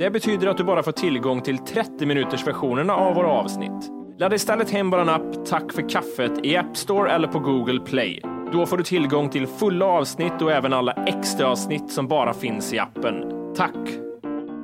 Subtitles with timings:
[0.00, 3.90] Det betyder att du bara får tillgång till 30 minuters versionerna av våra avsnitt.
[4.18, 8.22] Ladda istället hem vår app Tack för kaffet i App Store eller på Google Play.
[8.52, 12.72] Då får du tillgång till fulla avsnitt och även alla extra avsnitt som bara finns
[12.72, 13.14] i appen.
[13.56, 13.74] Tack!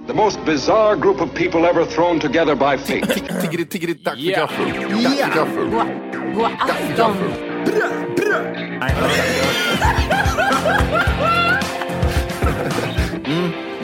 [0.06, 3.40] The most bizarre group of people ever thrown together by fate.
[3.40, 4.38] Tiggeri, tiggeri, tack för Ja.
[4.38, 4.66] gaffel.
[5.04, 5.70] Tack för gaffel.
[6.34, 7.16] God afton!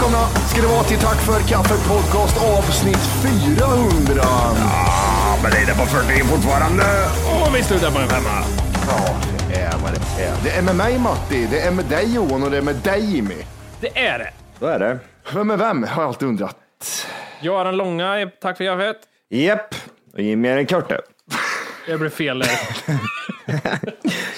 [0.00, 3.04] Välkomna ska det vara till Tack för kaffet podcast avsnitt
[3.56, 4.22] 400.
[4.22, 6.84] Ja, men det är det på 40 fortfarande.
[7.30, 8.44] Och vi slutar på en femma.
[8.88, 9.16] Ja,
[9.48, 10.34] det är vad det är.
[10.44, 13.14] Det är med mig Matti, det är med dig Johan och det är med dig
[13.14, 13.34] Jimmy.
[13.80, 14.32] Det är det.
[14.58, 14.98] Så är det.
[15.34, 15.82] Vem är vem?
[15.82, 16.56] Har jag alltid undrat.
[17.40, 18.30] Jag är den långa.
[18.40, 18.96] Tack för kaffet.
[19.28, 19.74] Japp.
[20.12, 20.96] Och Jimmy är den korta.
[21.86, 22.50] Det blev fel där.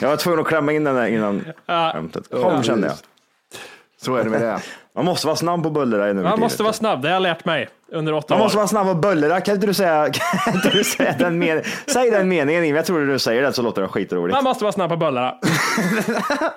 [0.01, 2.97] Jag var tvungen att klämma in den där innan skämtet kom kände jag.
[4.03, 4.61] Så är det med det.
[4.95, 6.23] Man måste vara snabb på bullra nu.
[6.23, 7.03] Man måste vara snabb.
[7.03, 8.45] Det har jag lärt mig under åtta Man år.
[8.45, 9.41] måste vara snabb på bullra.
[9.41, 10.11] Kan inte du säga,
[10.45, 11.65] kan inte du säga den meningen?
[11.87, 12.67] Säg den meningen.
[12.77, 14.35] Jag tror du säger det så låter det skitroligt.
[14.35, 15.35] Man måste vara snabb på bullarna.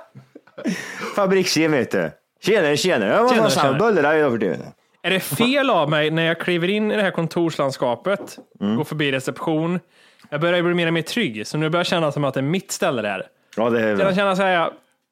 [1.16, 2.12] Fabriks-Jimmy vet du.
[2.41, 3.09] Tjenare, tjenare.
[3.13, 4.62] Jag måste vara snabb på bullra idag för tiden.
[5.02, 8.75] Är det fel av mig när jag kliver in i det här kontorslandskapet, Mm.
[8.75, 9.79] går förbi reception,
[10.29, 12.40] jag börjar bli mer och mer trygg, så nu börjar jag känna som att det
[12.40, 13.23] är mitt ställe där.
[13.57, 14.69] Ja, det är Jag känner så här,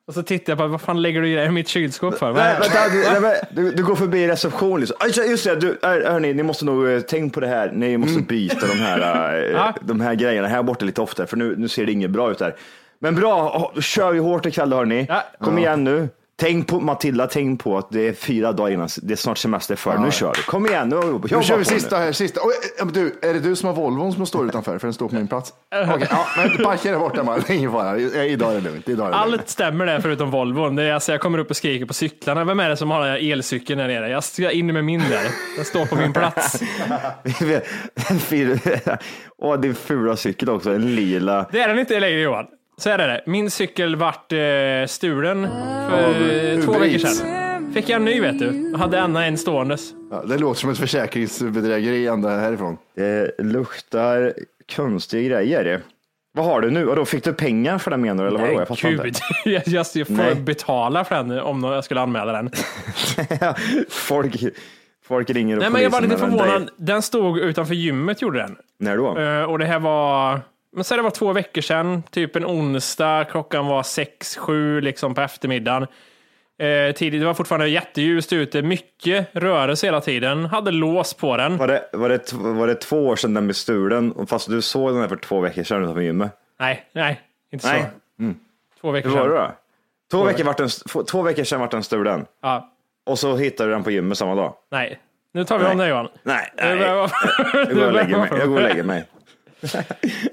[0.07, 2.25] och så tittar jag på vad fan lägger du i det i mitt kylskåp för?
[2.31, 4.97] Vad Nej, är- vänta, du, nej, du, du går förbi reception liksom.
[5.29, 7.71] Just det, du, hör- hörni, ni måste nog eh, tänka på det här.
[7.71, 11.55] Ni måste byta de här, eh, de här grejerna här borta lite oftare, för nu,
[11.57, 12.55] nu ser det inget bra ut här.
[12.99, 15.05] Men bra, kör vi hårt ikväll hörni.
[15.09, 15.23] Ja.
[15.39, 16.09] Kom igen nu.
[16.43, 19.75] Tänk på, Matilda, tänk på att det är fyra dagar innan, det är snart semester
[19.75, 19.97] för.
[19.97, 20.43] Nu kör vi.
[20.43, 22.41] Kom igen, nu jobba Nu kör vi sista här, sista.
[22.43, 24.79] Oj, ja, men du, är det du som har Volvon som står utanför?
[24.79, 25.53] För den står på min plats.
[25.75, 27.41] Okej, ja, men parkera där borta man.
[27.49, 27.99] Ingen fara.
[27.99, 28.89] Idag är det lugnt.
[28.89, 29.41] Idag är det lugnt.
[29.41, 30.75] Allt stämmer där förutom Volvon.
[30.75, 32.43] Det är alltså, jag kommer upp och skriker på cyklarna.
[32.43, 34.09] Vem är det som har elcykeln där nere?
[34.09, 35.27] Jag ska in med min där.
[35.55, 36.61] Den står på min plats.
[39.37, 41.45] Åh, din fula cykel också, en lila.
[41.51, 42.45] Det är den inte längre Johan.
[42.77, 43.23] Så är det.
[43.25, 44.39] Min cykel vart eh,
[44.87, 45.47] stulen
[45.89, 46.09] för
[46.53, 47.73] eh, två veckor sedan.
[47.73, 48.69] Fick jag en ny vet du.
[48.71, 49.93] Jag hade ännu en ståendes.
[50.11, 52.77] Ja, det låter som ett försäkringsbedrägeri ända härifrån.
[52.95, 54.33] Det luktar
[54.75, 55.81] konstiga grejer.
[56.35, 56.87] Vad har du nu?
[56.87, 58.29] Och då fick du pengar för den menar du?
[58.29, 58.53] Eller vadå?
[58.53, 59.21] Jag fattar Gud, inte.
[59.49, 60.35] jag, jag får Nej.
[60.35, 62.51] betala för den om jag skulle anmäla den.
[63.89, 64.35] folk,
[65.05, 66.69] folk ringer och Nej, men jag var lite förvånad.
[66.77, 68.55] Den stod utanför gymmet gjorde den.
[68.79, 69.19] När då?
[69.19, 70.41] Eh, och det här var,
[70.73, 75.15] men så det var två veckor sedan, typ en onsdag, klockan var sex, sju liksom
[75.15, 75.87] på eftermiddagen.
[76.59, 81.57] Eh, tidigt, det var fortfarande jätteljust ute, mycket rörelse hela tiden, hade lås på den.
[81.57, 84.27] Var det, var, det, var det två år sedan den blev stulen?
[84.27, 86.31] Fast du såg den här för två veckor sedan utanför gymmet?
[86.59, 87.21] Nej, nej,
[87.51, 87.85] inte Nej.
[88.19, 88.33] så.
[88.81, 89.47] Två veckor Hur var det sedan.
[90.11, 90.17] då?
[90.17, 92.25] Två veckor, vart den, två, två veckor sedan vart den stulen.
[92.41, 92.71] Ja,
[93.05, 94.53] Och så hittade du den på gymmet samma dag?
[94.71, 94.99] nej.
[95.35, 96.07] Nu tar vi om det Johan.
[96.23, 96.77] Nej, nej.
[97.53, 98.29] Jag går och lägger mig.
[98.39, 99.05] Jag går och lägger mig.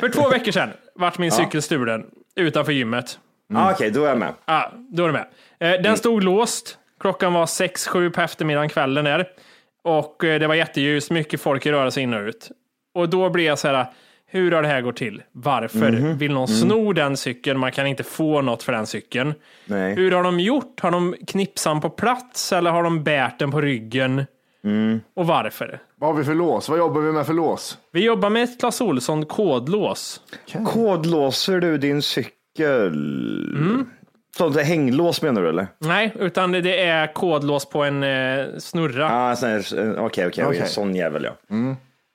[0.01, 2.05] För två veckor sedan vart min cykel stulen
[2.37, 3.19] utanför gymmet.
[3.55, 4.35] Ah, Okej, då är jag med.
[4.47, 5.27] Ja, då är du med.
[5.75, 6.79] Eh, Den stod låst.
[7.01, 9.29] Klockan var 6-7 på eftermiddagen, kvällen där.
[9.85, 12.51] Och eh, det var jätteljust, mycket folk i rörelse in och ut.
[12.95, 13.87] Och då blev jag så här,
[14.27, 15.23] hur har det här gått till?
[15.33, 15.91] Varför?
[15.93, 16.19] Mhm.
[16.19, 16.61] Vill någon Mm.
[16.61, 17.59] sno den cykeln?
[17.61, 19.35] Man kan inte få något för den cykeln.
[19.65, 19.95] Nej.
[19.95, 20.81] Hur har de gjort?
[20.81, 24.27] Har de knipsan på plats eller har de bärt den på ryggen?
[24.65, 25.01] Mm.
[25.17, 25.79] Och varför?
[25.97, 26.69] Vad har vi för lås?
[26.69, 27.79] Vad jobbar vi med för lås?
[27.93, 30.21] Vi jobbar med ett Clas Ohlson kodlås.
[30.67, 32.95] Kodlåser du din cykel?
[34.37, 35.67] Sånt där hänglås menar du eller?
[35.79, 39.07] Nej, utan det- är kodlås på en eh, snurra.
[39.11, 40.67] Ah, här- Okej, okej, okej, Okej.
[40.67, 41.57] sån jävel ja.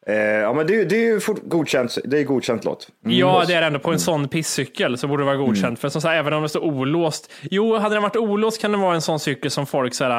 [0.08, 2.88] Eh, ja, men det, det är ju godkänt, det är godkänt låt.
[3.06, 5.80] Ja, det är ändå på en sån pisscykel så borde det vara godkänt.
[5.80, 7.32] För som sagt, även om det står olåst.
[7.42, 10.12] Jo, hade den varit olåst kan det vara en sån cykel som folk säger,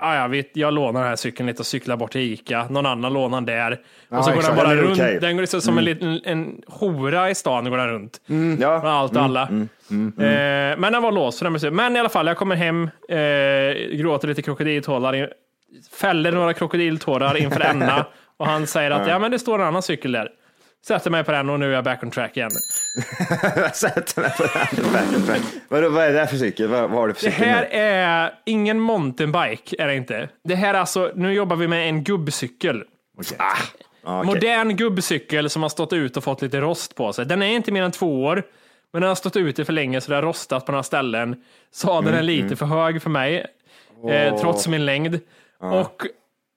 [0.00, 2.66] ah, ja, jag lånar den här cykeln lite och cyklar bort till Ica.
[2.70, 3.80] Någon annan lånar den där.
[4.08, 4.56] Och så går exakt.
[4.56, 4.98] bara Den är runt.
[4.98, 5.18] okej.
[5.20, 8.20] Den går liksom som en liten en hora i stan går den runt.
[8.60, 8.82] Ja.
[8.82, 9.42] Med allt och alla.
[9.42, 11.38] Eh, men den var låst.
[11.38, 15.32] Så den men i alla fall, jag kommer hem, eh, gråter lite krokodiltårar,
[15.92, 18.06] fäller några krokodiltårar inför Enna.
[18.42, 20.28] Och han säger att ja, men det står en annan cykel där.
[20.86, 22.50] Sätter mig på den och nu är jag back on track igen.
[23.74, 24.92] Sätter mig på den.
[24.92, 25.40] Back and track.
[25.68, 26.68] Vadå, vad är det för cykel?
[26.68, 27.48] Vad, vad har du för Det cykel?
[27.48, 27.76] här nu?
[27.76, 30.28] är ingen mountainbike, är det inte.
[30.44, 32.84] Det här är alltså, nu jobbar vi med en gubbcykel.
[33.38, 33.52] Ah,
[34.20, 34.26] okej.
[34.26, 37.26] Modern gubbcykel som har stått ut och fått lite rost på sig.
[37.26, 38.42] Den är inte mer än två år,
[38.92, 41.36] men den har stått ute för länge så det har rostat på några ställen.
[41.72, 43.46] Sadeln Mm, är lite för hög för mig,
[44.10, 45.20] eh, trots min längd.
[45.60, 46.02] Och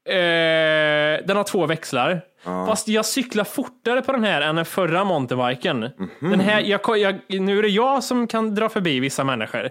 [0.05, 2.21] eh, den har två växlar.
[2.43, 5.89] Fast jag cyklar fortare på den här än den förra mountainbiken.
[6.19, 9.69] Den här, jag, jag, nu är det jag som kan dra förbi vissa människor.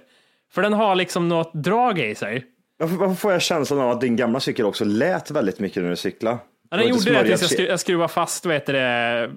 [0.53, 2.45] För den har liksom något drag i sig.
[2.79, 5.91] Varför, varför får jag känslan av att din gamla cykel också lät väldigt mycket när
[5.91, 6.39] du cyklade?
[6.71, 9.31] Ja, den gjorde det tills jag, skru, jag skruvade fast, vad heter det?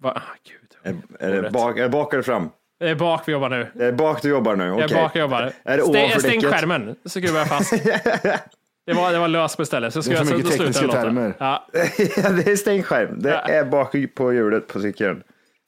[0.00, 0.12] Va?
[0.16, 0.96] Ah, gud.
[1.20, 2.50] Är, är, det bak, är det bak eller fram?
[2.80, 3.66] Det är bak vi jobbar nu.
[3.74, 4.64] Det är bak du jobbar nu?
[4.64, 4.96] Jag är okej.
[4.96, 5.52] bak och jobbar.
[5.64, 7.72] Är det Stäng, stäng skärmen, så skruvar jag fast.
[8.90, 9.92] Det var, det var löst på istället.
[9.94, 11.34] Så Det är så- mycket då slutar tekniska jag termer.
[11.38, 11.66] Ja.
[12.44, 13.14] Det är stängskärm.
[13.22, 13.38] Det Ja.
[13.52, 15.22] är bak på hjulet på cykeln.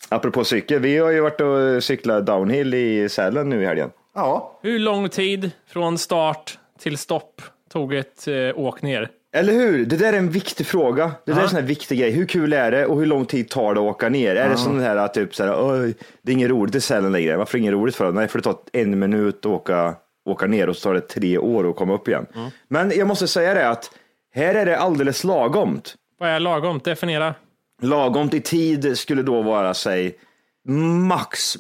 [0.09, 3.91] Apropå cykel, vi har ju varit och cyklat downhill i Sälen nu i helgen.
[4.15, 7.43] Ja, Hur lång tid från start till stopp
[7.73, 9.09] tog ett eh, åk ner?
[9.35, 9.85] Eller hur?
[9.87, 11.11] Det där är en viktig fråga.
[11.25, 12.11] Det där är en sån här viktig grej.
[12.11, 14.37] Hur kul är det och hur lång tid tar det att åka ner?
[14.37, 15.93] Är det sån här typ så här,
[16.23, 17.37] det är inget roligt i Sälen längre.
[17.37, 18.13] Varför inget roligt för?
[18.13, 21.39] Nej, för det tar en minut att åka, åka ner och så tar det tre
[21.39, 22.27] år att komma upp igen.
[22.69, 23.91] Men jag måste säga det att
[24.35, 25.95] här är det alldeles lagomt.
[26.19, 26.81] Vad är lagom?
[26.85, 27.35] Definiera.
[27.83, 30.19] Lagomt i tid skulle då vara, säg,
[31.09, 31.59] max,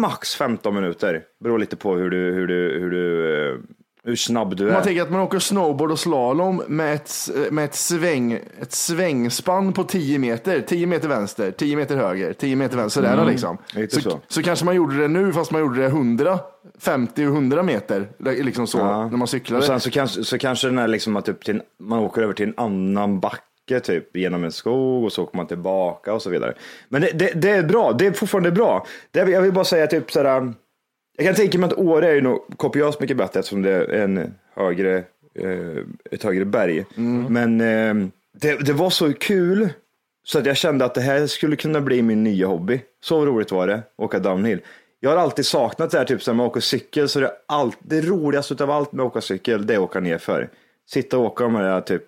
[0.00, 1.22] max 15 minuter.
[1.44, 3.58] Beror lite på hur du, hur du, hur du, eh,
[4.06, 4.84] hur snabb du om man är.
[4.84, 7.12] tänker att man åker snowboard och slalom med ett,
[7.50, 10.60] med ett, sväng, ett svängspann på 10 meter.
[10.60, 13.00] 10 meter vänster, 10 meter höger, 10 meter vänster.
[13.00, 13.26] Sådär Mm.
[13.28, 13.58] liksom.
[13.74, 14.20] Lite så.
[14.28, 16.38] så kanske man gjorde det nu fast man gjorde det 100,
[16.78, 18.08] 50 och 100 meter.
[18.18, 19.08] Liksom så, Ja.
[19.08, 19.58] när man cyklade.
[19.58, 22.32] Och sen så kanske, så kanske den är liksom att typ till man åker över
[22.34, 26.30] till en annan backe typ genom en skog och så åker man tillbaka och så
[26.30, 26.54] vidare.
[26.88, 28.86] Men det, det, det är bra, det är fortfarande bra.
[29.10, 30.52] Det, är- jag vill bara säga typ sådär,
[31.16, 33.88] jag kan tänka mig att Åre är ju nog kopiöst mycket bättre eftersom det är
[33.88, 34.96] en högre,
[35.34, 35.76] eh,
[36.10, 36.84] ett högre berg.
[37.28, 39.68] Men eh, det, det var så kul
[40.24, 42.80] så att jag kände att det här skulle kunna bli min nya hobby.
[43.00, 44.60] Så roligt var det, åka downhill.
[45.00, 47.78] Jag har alltid saknat det här, typ när man åker cykel, så det, är allt,
[47.82, 50.50] det roligaste av allt med att åka cykel, det är att åka nerför.
[50.86, 52.02] Sitta och åka de här typ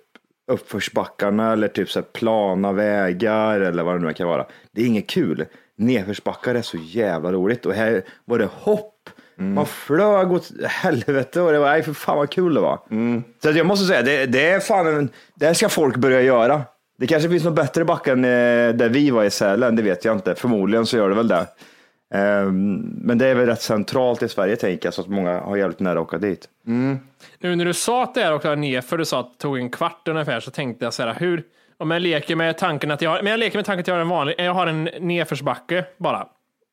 [0.52, 4.46] uppförsbackarna eller typ så plana vägar eller vad det nu kan vara.
[4.72, 5.44] Det är inget kul.
[5.76, 8.92] Nedförsbackar är så jävla roligt och här var det hopp.
[9.38, 12.78] Man flög åt helvete och det var, nej för fan vad kul det var.
[13.42, 16.22] Så att jag måste säga, det, det är fan en, det här ska folk börja
[16.22, 16.62] göra.
[16.98, 20.04] Det kanske finns något bättre backar än eh, där vi var i Sälen, det vet
[20.04, 20.34] jag inte.
[20.34, 21.46] Förmodligen så gör det väl det.
[22.14, 25.56] Ehm, Men det är väl rätt centralt i Sverige tänker jag, så att många har
[25.56, 26.48] jävligt nära att åka dit.
[27.38, 29.70] Nu när du sa att det är åka nerför, du sa att det tog en
[29.70, 31.42] kvart ungefär, så tänkte jag så här, hur,
[31.78, 33.94] om jag leker med tanken att jag har, men jag leker med tanken att jag
[33.94, 36.26] har en vanlig, jag har en nedförsbacke bara.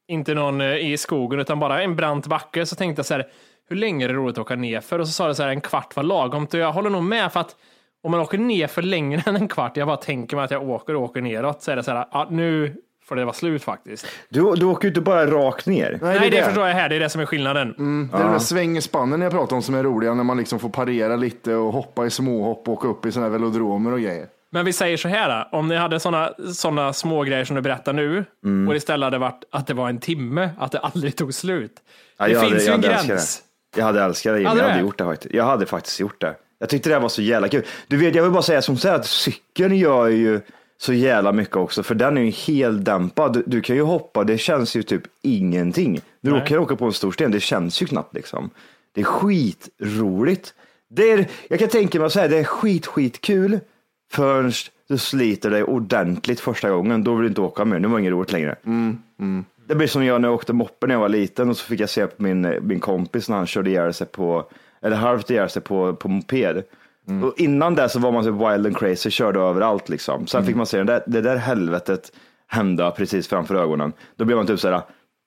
[0.07, 2.65] Inte någon eh, i skogen, utan bara en brant backe.
[2.65, 3.27] Så tänkte jag så här,
[3.69, 5.00] hur länge är det roligt att åka nerför?
[5.00, 6.43] Och så sa du så här, en kvart var lagom.
[6.43, 7.55] Och jag håller nog med, för att
[8.03, 10.69] om man åker ner för längre än en kvart, jag bara tänker mig att jag
[10.69, 13.63] åker och åker neråt, så är det så här, ja, nu får det vara slut
[13.63, 14.07] faktiskt.
[14.29, 16.00] Du, du åker ju inte bara rakt ner.
[16.01, 16.43] Nej, det är det, det.
[16.43, 17.67] förstår jag här, det är det som är skillnaden.
[18.12, 20.69] Det är de där svängspannen jag pratar om som är roliga när man liksom får
[20.69, 24.27] parera lite och hoppa i småhopp och åka upp i sådana här velodromer och grejer.
[24.53, 27.93] Men vi säger så här, om ni hade sådana såna små grejer som du berättar
[27.93, 28.67] nu Mm.
[28.67, 31.72] och istället hade varit att det var en timme, att det aldrig tog slut.
[32.17, 33.43] Ja, det jag finns hade- ju en hade gräns.
[33.74, 33.79] det.
[33.79, 34.50] Jag hade älskat det, Jimmy.
[34.50, 35.33] Hade jag hade gjort det faktiskt.
[35.33, 36.36] Jag hade faktiskt gjort det.
[36.60, 37.63] Jag tyckte det var så jävla kul.
[37.88, 40.41] Du vet, jag vill bara säga som så här att cykeln gör ju
[40.77, 43.33] så jävla mycket också, för den är ju helt dämpad.
[43.33, 46.01] Du, du kan ju hoppa, det känns ju typ ingenting.
[46.22, 46.39] Du Nej.
[46.39, 48.50] råkar åka på en stor sten, det känns ju knappt liksom.
[48.91, 50.53] Det är skitroligt.
[50.89, 53.60] Det är, jag kan tänka mig så här, det är skit, skit kul
[54.13, 54.51] förrän
[54.88, 57.03] du sliter dig ordentligt första gången.
[57.03, 57.79] Då vill du inte åka mer.
[57.79, 58.55] Nu var det inget roligt längre.
[59.67, 61.79] Det blir som jag när jag åkte moppe när jag var liten och så fick
[61.79, 64.46] jag se på min, min kompis när han körde ihjäl sig på,
[64.82, 66.63] eller halvt ihjäl sig på, på moped.
[67.24, 70.27] Och innan det så var man så wild and crazy, körde överallt liksom.
[70.27, 72.12] Sen fick man se det det där helvetet
[72.48, 73.93] hända precis framför ögonen.
[74.15, 74.82] Då blev man typ såhär,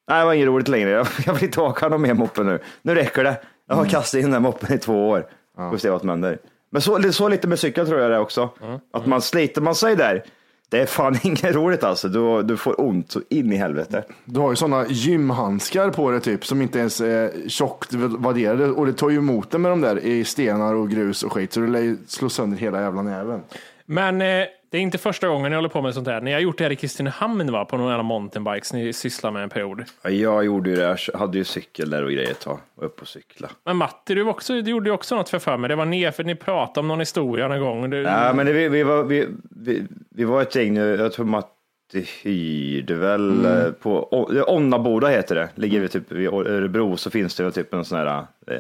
[0.09, 0.91] nej det var inget roligt längre,
[1.27, 2.59] jag vill inte åka någon mer moppe nu.
[2.83, 3.37] Nu räcker det.
[3.69, 5.27] Jag har kastat in den här moppen i två år.
[5.71, 6.39] Får se vad som händer.
[6.71, 8.51] Men så, så lite med cykel tror jag det är också.
[8.93, 10.25] Att man sliter man sig där,
[10.69, 12.09] det är fan inget roligt alltså.
[12.09, 14.05] Du, du får ont så in i helvete.
[14.25, 18.87] Du har ju sådana gymhandskar på dig typ som inte ens är tjockt vadderade och
[18.87, 21.61] det tar ju emot det med de där i stenar och grus och skit så
[21.61, 23.41] du lär ju slå sönder hela jävla näven.
[23.87, 26.21] Men eh, det är inte första gången jag håller på med sånt här.
[26.21, 27.65] Ni har gjort det här i Kristinehamn va?
[27.65, 29.85] På några jävla mountainbikes ni sysslar med en period.
[30.03, 32.59] Ja, Jag gjorde ju det, jag hade ju cykel där och grejer ett tag.
[32.75, 33.49] Var uppe och cykla.
[33.65, 35.69] Men Matti, du, också, du gjorde ju också något för för mig.
[35.69, 37.91] Det var ner för ni pratade om någon historia någon gång.
[37.91, 41.13] Du, Ja, men det, vi, vi, var, vi, vi, vi var ett gäng, nu, jag
[41.13, 44.09] tror Matti hyrde väl eh, på,
[44.49, 47.99] Onnaboda heter det, ligger vi typ vid Örebro så finns det väl typ en sån
[47.99, 48.57] här eh,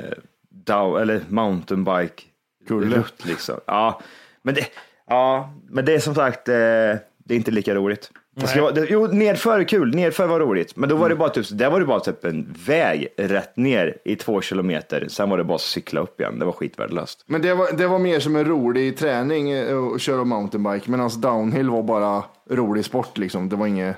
[0.50, 2.22] dow, eller mountainbike
[2.68, 3.54] rutt liksom.
[3.66, 4.00] Ja,
[4.42, 4.66] men det,
[5.08, 8.10] ja, men det är som sagt, eh, det är inte lika roligt.
[8.40, 11.16] Det ska vara, det, jo, nedför är kul, nedför var roligt, men då var det
[11.16, 15.30] bara typ, där var det bara typ en väg rätt ner i två kilometer, sen
[15.30, 17.24] var det bara att cykla upp igen, det var skitvärdelöst.
[17.26, 20.90] Men det var, det var mer som en rolig träning eh, att köra mountainbike.
[20.90, 23.48] Medan downhill var bara rolig sport liksom.
[23.48, 23.96] Det var inget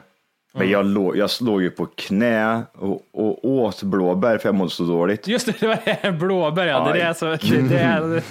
[0.59, 4.71] Men jag, låg, jag slog ju på knä och, och åt blåbär för jag mådde
[4.71, 5.29] så dåligt.
[5.29, 6.93] Just det, det var blåbär ja.
[6.93, 7.25] Det är så,
[7.69, 8.23] det är,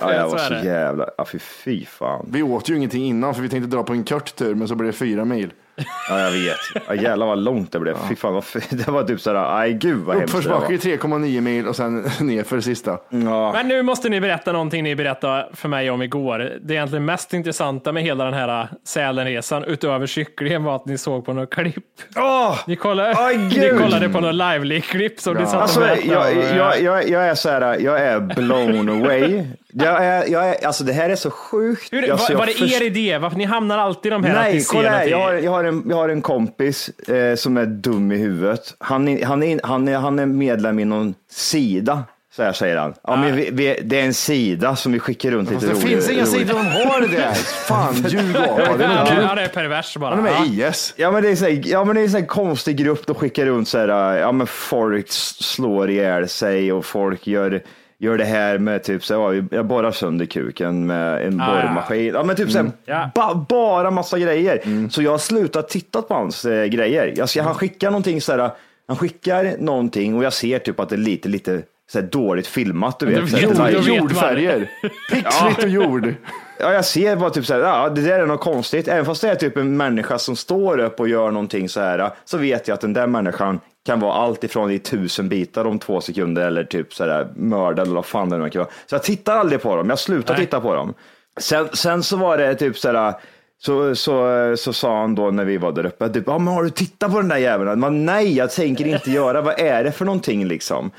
[0.00, 2.26] Ja, jag var så så jävla, ja fy, fy fan.
[2.32, 4.74] Vi åt ju ingenting innan för vi tänkte dra på en kort tur men så
[4.74, 5.52] blev det fyra mil.
[6.08, 6.56] Ja, jag vet.
[6.88, 7.96] Ja, jävlar vad långt det blev.
[8.08, 10.72] Fy fan, vad, det var typ sådär, aj gud vad hemskt det Uppförsbacke var.
[10.72, 10.96] i
[11.28, 12.98] 3,9 mil och sen ner för det sista.
[13.08, 16.52] Ja, Men nu måste ni berätta någonting ni berättade för mig om igår.
[16.62, 21.26] Det egentligen mest intressanta med hela den här Sälenresan utöver cyklingen var att ni såg
[21.26, 21.84] på något klipp.
[22.16, 22.58] Åh!
[22.66, 26.80] Ni kollade, Aj, ni kollade på något lively-klipp som ni satt och Alltså, jag, jag,
[26.80, 29.44] jag, jag är så här, jag är blown away.
[29.76, 31.92] Jag är, jag är, alltså det här är så sjukt.
[31.92, 33.18] Hur, Alltså, var, var det först- er idé?
[33.18, 35.06] Varför ni hamnar alltid i de här Nej, kolla här.
[35.06, 38.74] Jag har, jag, har en, jag har en kompis eh, som är dum i huvudet.
[38.78, 42.02] Han är, han, är, han, är, han är medlem i någon sida,
[42.36, 42.94] så här säger han.
[43.02, 45.82] Ja, men vi, vi, det är en sida som vi skickar runt lite Det roligt.
[45.88, 47.32] finns inga sidor de har det där.
[47.68, 48.60] Fan, ljug av.
[48.60, 50.14] Ja, det är Ja, ja, det är pervers bara.
[50.14, 50.40] Han är Ja.
[50.40, 50.94] med i IS.
[50.96, 53.06] Ja men det är så här, ja, men det är en sån här konstig grupp,
[53.06, 57.62] de skickar runt så här, ja men folk slår ihjäl sig och folk gör,
[58.04, 61.46] gör det här med typ så här, ja, jag borrar sönder kuken med en Ah,
[61.46, 62.14] borrmaskin.
[62.14, 63.10] Ja men typ så här, Ja.
[63.14, 64.88] ba, bara massa grejer.
[64.90, 67.12] Så jag har slutat titta på hans eh, grejer.
[67.16, 68.50] Jag ser, han skickar någonting så här,
[68.88, 71.62] han skickar någonting och jag ser typ att det är lite, lite
[71.94, 73.30] så här dåligt filmat du vet.
[73.30, 73.82] Så här, vet man.
[73.82, 74.70] Jordfärger.
[75.10, 76.14] Pixligt och jord.
[76.58, 78.88] Ja, jag ser bara typ så här, ja, det där är något konstigt.
[78.88, 82.10] Även fast det är typ en människa som står upp och gör någonting så här,
[82.24, 85.78] så vet jag att den där människan kan vara allt ifrån i tusen bitar om
[85.78, 88.70] två sekunder eller typ så här mördad eller vad fan det nu kan vara.
[88.86, 90.44] Så jag tittar aldrig på dem, jag slutar Nej.
[90.44, 90.94] titta på dem.
[91.40, 93.14] Sen, sen så var det typ så här,
[93.58, 96.62] så, så, så sa han då när vi var där uppe, typ, ja, men har
[96.64, 98.04] du tittat på den där jäveln?
[98.04, 100.90] Nej, jag tänker inte göra, vad är det för någonting liksom?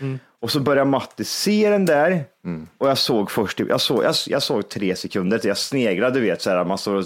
[0.46, 2.24] Och så började Matti se den där
[2.78, 6.42] och jag såg först, jag såg, jag, jag såg tre sekunder, jag sneglade, du vet,
[6.42, 7.04] så här, man, står,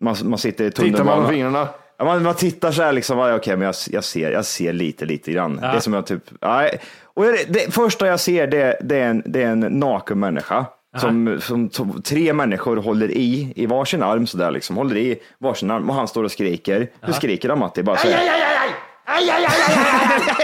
[0.00, 1.22] man, man sitter i Tittar man tunnelbanan.
[1.22, 1.68] med fingrarna.
[1.98, 4.72] Ja, man, man tittar så här liksom, ja, okej, men jag, jag, ser, jag ser
[4.72, 5.56] lite, lite grann.
[5.56, 6.80] Det är som jag typ, nej.
[7.04, 10.66] Och det, det första jag ser det, det, är en, det är en naken människa.
[10.96, 15.70] Som, som, som tre människor håller i, i varsin arm sådär liksom, håller i varsin
[15.70, 16.88] arm och han står och skriker.
[17.00, 17.82] Hur skriker han Matti?
[17.82, 18.59] Bara så här.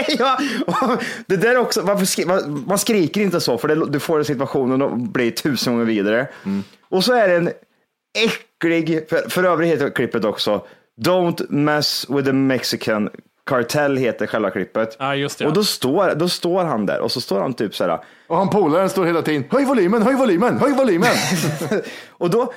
[0.19, 2.25] ja, och det där är också, varför skri,
[2.67, 6.27] man, skriker inte så för det, du får situationen att bli tusen gånger vidare.
[6.89, 7.51] Och så är det en
[8.17, 10.65] äcklig, för, för övrigt heter klippet också
[11.01, 13.09] Don't mess with the Mexican
[13.45, 14.95] Cartel heter själva klippet.
[14.99, 15.47] Ja, just det.
[15.47, 17.99] Och då står, då står han där och så står han typ så här.
[18.27, 21.11] Och han polaren står hela tiden, höj volymen, höj volymen, höj volymen.
[22.09, 22.53] och då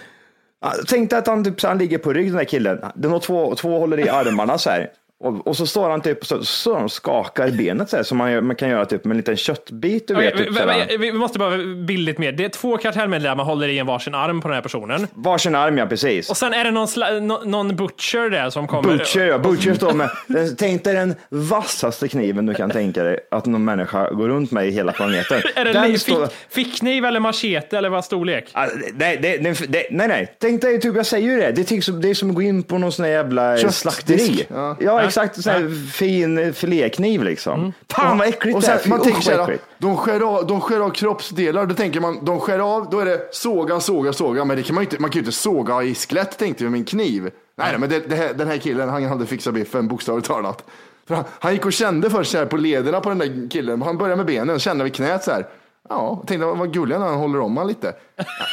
[0.86, 2.78] tänkte jag att han, typ, så han ligger på rygg den där killen.
[2.94, 4.90] Den har två, två håller i armarna så här.
[5.22, 8.56] Och, och så står han typ så, så skakar benet så här, som man, man
[8.56, 10.08] kan göra typ med en liten köttbit.
[10.08, 12.32] Du vet, typ, vi, vi, vi måste bara billigt mer.
[12.32, 15.06] Det är två kartellmedlemmar håller i en varsin arm på den här personen.
[15.14, 16.30] Varsin arm ja, precis.
[16.30, 18.82] Och sen är det någon, sla, nå- någon butcher där som kommer.
[18.98, 19.38] Butcher, ja.
[19.38, 23.64] Butcher står med, den- tänk dig den vassaste kniven du kan tänka dig att någon
[23.64, 25.42] människa går runt med i hela planeten.
[25.54, 26.16] Är det Den fick,
[26.50, 28.44] fickkniv eller machete eller vad storlek?
[28.52, 30.34] Ah, Nej, det, det, det, nej, nej.
[30.38, 31.52] Tänk dig, typ, jag säger ju det.
[31.52, 33.56] Det är, typ som, det är som att gå in på någon sån här jävla
[33.56, 33.78] Köttdisk.
[33.80, 34.46] slakteri.
[34.48, 37.72] Ja, Ja, exakt så här fin filékniv liksom.
[37.88, 38.78] Fan vad äckligt Och det är.
[38.78, 42.24] sen, man tänker så här, de skär, av, de skär av kroppsdelar, då tänker man,
[42.24, 45.10] de skär av, då är det såga, såga, såga, men det kan man, inte, man
[45.10, 47.30] kan ju inte såga i skelett tänkte vi med en kniv.
[47.56, 50.64] Nej, men det, det här, den här killen, han hade fixat biffen, bokstavligt talat.
[51.08, 54.16] Han, han gick och kände först här på lederna på den där killen, han började
[54.16, 55.46] med benen, kände vid knät så här.
[55.88, 57.94] Ja, tänkte vad gullig han är, han håller om han lite.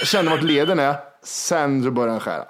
[0.04, 2.44] Kände vart leden är, sen så började han skära.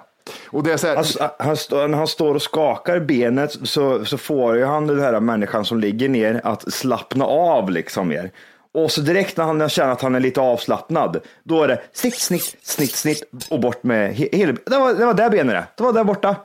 [0.46, 4.18] Och det är så här, Han, han, när han står och skakar benet så, så
[4.18, 8.30] får ju han den här människan som ligger ner att slappna av liksom mer.
[8.74, 12.14] Och så direkt när han känner att han är lite avslappnad, då är det snitt,
[12.18, 14.52] snitt, snitt, snitt och bort med he- hela...
[14.66, 15.64] Det var, det var där benet.
[15.76, 16.36] Det var där borta.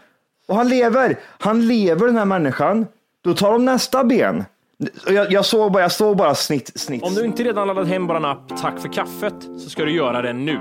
[0.48, 1.20] Och han lever.
[1.40, 2.88] Han lever den här människan.
[3.24, 4.44] Då tar de nästa ben.
[5.08, 7.04] Jag, jag, såg bara, jag såg bara snitt, snitt.
[7.04, 10.22] Om du inte redan laddat hem vår app Tack för kaffet så ska du göra
[10.22, 10.60] det nu.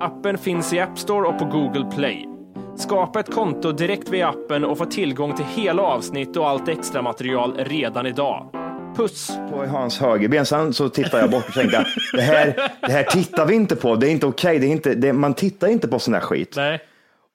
[0.00, 2.31] Appen finns i App Store och på Google Play.
[2.76, 7.02] Skapa ett konto direkt via appen och få tillgång till hela avsnitt och allt extra
[7.02, 8.50] material redan idag.
[8.96, 9.30] Puss!
[9.50, 10.46] på hans högerben.
[10.46, 13.96] Sen så tittar jag bort och tänkte, det här, det här tittar vi inte på.
[13.96, 14.58] Det är inte okej.
[14.58, 16.54] Det är inte, det, man tittar inte på sån här skit.
[16.56, 16.80] Nej.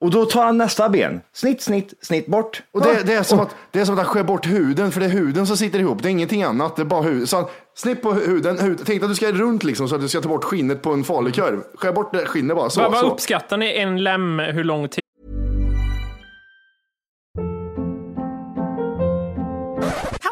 [0.02, 1.22] Och då tar han nästa ben.
[1.34, 2.64] Snitt, snitt, snitt bort.
[2.72, 5.00] Och det, det, är som att, det är som att han skär bort huden, för
[5.00, 6.04] det är huden som sitter ihop.
[6.04, 7.28] Det är ingenting annat, det är bara huden.
[7.28, 8.80] Så han, snitt på huden, hud.
[8.86, 11.04] Tänk att du ska runt liksom, så att du ska ta bort skinnet på en
[11.04, 11.62] falukorv.
[11.76, 12.82] Skär bort det skinnet bara, så.
[12.82, 13.12] Vad vad så.
[13.12, 15.04] uppskattar ni en lem hur lång tid?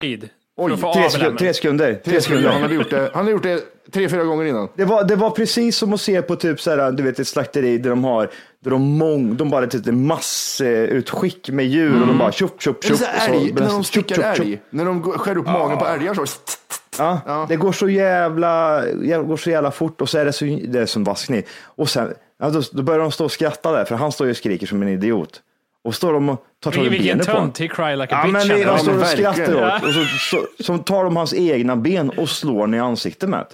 [0.00, 0.28] Tid
[0.60, 1.94] Oj, Tre, av sekunder, tre sekunder.
[2.04, 2.50] Tre sekunder.
[2.50, 4.68] Han hade gjort det, han hade gjort det tre, fyra gånger innan.
[4.76, 7.28] Det var, det var precis som att se på typ så här, du vet, ett
[7.28, 8.30] slakteri där de har,
[8.64, 13.00] där de, mång, de bara typ massutskick med djur och de bara tjopp, tjopp, tjopp.
[13.00, 14.60] när de styckar älg.
[14.70, 16.24] När de skär upp magen på älgar så.
[16.98, 18.84] Ja, det går så jävla,
[19.26, 21.42] går så jävla fort och så är det, så, det är som vaskning.
[21.64, 24.30] Och sen, ja, då, då börjar de stå och skratta där, för han står ju
[24.30, 25.42] och skriker som en idiot.
[25.84, 27.46] Och står de och tar tag i Vilken benet på honom.
[27.48, 28.50] töntig cry like a Ja, men bitch.
[28.50, 28.72] ändå.
[28.72, 32.10] de står men och skrattar åt och så, så, så tar de hans egna ben
[32.10, 33.46] och slår ner i ansiktet med.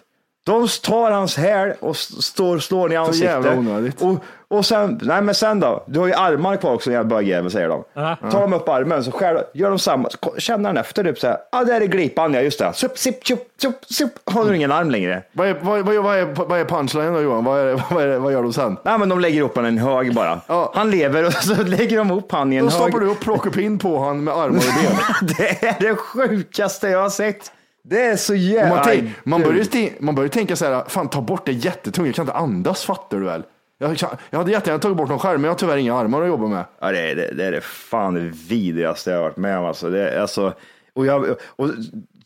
[0.44, 3.30] De tar hans häl och står slår ner i ansiktet.
[3.30, 4.02] jävla onödigt.
[4.02, 4.14] Och,
[4.48, 7.68] och sen, nej men sen då, du har ju armar kvar också jävla bögjävel säger
[7.68, 7.84] de.
[8.30, 11.36] Tar de upp armen så skär, gör de samma, känner han efter typ så här,
[11.52, 14.56] ja ah, där är glipan ja just det, sup, sipp, tjup, tjup, sipp, har du
[14.56, 15.22] ingen arm längre.
[15.32, 17.44] Vad är, vad, vad, vad är, vad är punchlinen då Johan?
[17.44, 18.76] Vad, är, vad, är, vad gör de sen?
[18.84, 20.40] Nej men de lägger upp honom i en hög bara.
[20.46, 20.72] Ja.
[20.74, 22.80] Han lever och så lägger de upp han i en Då hög.
[22.80, 25.34] stoppar du upp plockepinn på han med armar och ben.
[25.38, 27.52] Det är det sjukaste jag har sett.
[27.88, 28.74] Det är så jävla...
[28.74, 32.14] Man, tänk, man, börjar, man börjar tänka så här, fan ta bort det jättetungt, jag
[32.14, 33.42] kan inte andas fattar du väl?
[33.78, 36.22] Jag, kan, jag hade jättegärna tagit bort någon skärm, men jag har tyvärr inga armar
[36.22, 36.64] att jobba med.
[36.80, 39.64] Ja, det, är, det, det är det fan det vidrigaste jag har varit med om.
[39.64, 39.90] Alltså.
[39.90, 40.52] Det, alltså,
[40.94, 41.70] och jag, och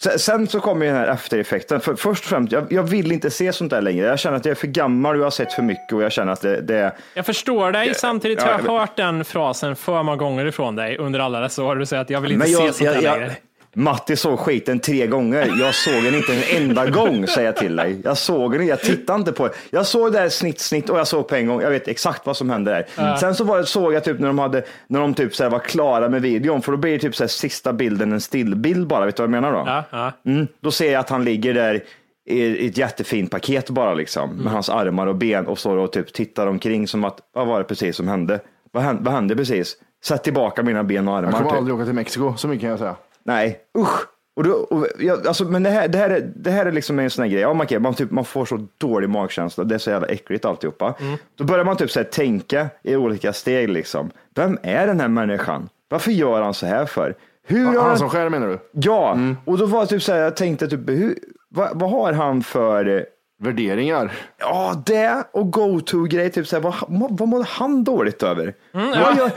[0.01, 1.81] se- sen så kommer den här eftereffekten.
[1.81, 4.07] För, först och främst, jag, jag vill inte se sånt där längre.
[4.07, 6.12] Jag känner att jag är för gammal och jag har sett för mycket och jag
[6.12, 10.03] känner att det, det Jag förstår dig, samtidigt har Ja, jag hört den frasen för
[10.03, 11.77] många gånger ifrån dig under alla dessa år.
[11.77, 13.37] Du säger att jag vill inte Men se jag, sånt här jag, längre.
[13.79, 15.53] Matti såg skiten tre gånger.
[15.61, 18.01] Jag såg den inte en enda gång, säger jag till dig.
[18.05, 19.55] Jag såg den, jag tittade inte på det.
[19.71, 21.61] Jag såg det här snitt, snitt och jag såg på en gång.
[21.61, 23.17] Jag vet exakt vad som hände där.
[23.17, 25.51] Sen så var det, såg jag typ när de, hade, när de typ så här
[25.51, 28.87] var klara med videon, för då blir det typ så här sista bilden en stillbild
[28.87, 29.07] bara.
[29.07, 29.85] Vet du vad jag menar då?
[29.91, 30.12] Ja.
[30.27, 31.83] Mm, då ser jag att han ligger där
[32.29, 36.12] i ett jättefint paket bara liksom, med hans armar och ben och står och typ
[36.12, 38.41] tittar omkring som att, vad var det precis som hände?
[38.73, 39.77] Vad hände, vad hände precis?
[40.05, 41.29] Sätt tillbaka mina ben och armar.
[41.29, 41.59] Jag kommer typ.
[41.59, 42.97] aldrig åka till Mexiko, så mycket kan jag säga.
[43.29, 44.01] Nej, usch.
[44.37, 46.99] Och då, och jag, alltså, men det här, det, här är, det här är liksom
[46.99, 47.41] en sån här grej.
[47.41, 49.64] Ja, man, man, typ, man får så dålig magkänsla.
[49.64, 50.95] Det är så jävla äckligt alltihopa.
[51.37, 53.69] Då börjar man typ så här, tänka i olika steg.
[53.69, 54.11] Liksom.
[54.35, 55.69] Vem är den här människan?
[55.88, 57.14] Varför gör han så här för?
[57.47, 57.99] Hur har Han han...
[57.99, 58.59] som skär menar du?
[58.73, 62.12] Ja, och då var det typ så här, jag tänkte typ, hur, vad, vad har
[62.12, 63.07] han för
[63.40, 64.12] Värderingar.
[64.38, 66.31] Ja, det och go-to-grej.
[66.31, 66.74] Typ såhär, vad,
[67.18, 68.55] vad, mår han dåligt över?
[68.72, 69.31] vad, gör,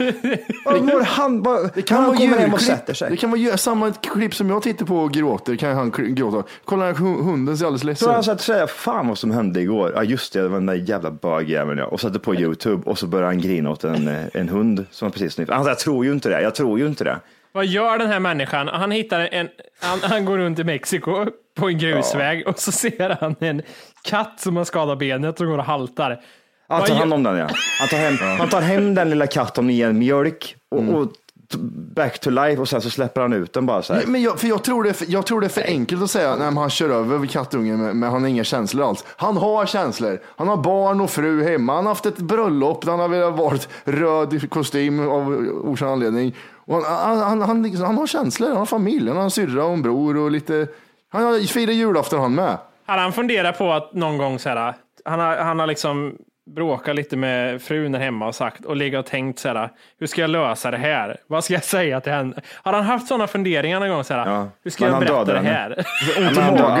[0.64, 1.42] vad mår han?
[1.42, 2.60] Vad, Det kan han vara kommer hem och julklipp.
[2.78, 3.10] sätter sig.
[3.10, 6.48] Det kan vara ju- samma klipp som jag tittar på och gråter, kan han gråta.
[6.64, 8.24] Kolla hunden ser alldeles Så ledsen han ut.
[8.24, 9.92] satt och säga, fan vad som hände igår.
[9.94, 11.84] Ja just det, det var den där jävla bögjäveln ja.
[11.86, 15.06] Och satte på YouTube och så började han grina åt en, eh, en hund som
[15.06, 15.54] han precis sniffat.
[15.54, 17.16] Han sa, jag tror ju inte det, jag tror ju inte det.
[17.54, 18.68] Vad gör den här människan?
[18.68, 19.48] Han hittar en,
[19.80, 23.62] han, han går runt i Mexiko på en grusväg och så ser han en
[24.02, 26.20] katt som har skadat benet och går och haltar.
[26.68, 27.48] Han tar hand om den ja.
[27.80, 31.12] Han tar hem, han tar hem den lilla katten i en mjölk och, och
[31.52, 31.58] t-
[31.96, 34.02] back to life och sen så släpper han ut den bara så här.
[34.06, 36.10] Men jag, för jag, tror det är för, jag tror det är för enkelt att
[36.10, 39.04] säga nej, men han kör över kattungen men, han har inga känslor alls.
[39.16, 40.20] Han har känslor.
[40.36, 41.74] Han har barn och fru hemma.
[41.74, 45.28] Han har haft ett bröllop där han har velat varit röd kostym av
[45.64, 46.36] okänd anledning.
[46.64, 48.48] Och han, han, han, han, han har känslor.
[48.48, 49.08] Han har familj.
[49.08, 50.66] Han har en syrra och en bror och lite.
[51.12, 52.58] Han har firat julafton han med.
[52.86, 56.14] Hade han funderat på att någon gång så här, han har, han har liksom
[56.54, 60.06] bråkat lite med frun där hemma och sagt och legat och tänkt så här, hur
[60.06, 61.16] ska jag lösa det här?
[61.26, 62.34] Vad ska jag säga till henne?
[62.62, 64.48] Har han haft sådana funderingar någon gång så här, Ja.
[64.64, 65.84] hur ska Men jag berätta det här?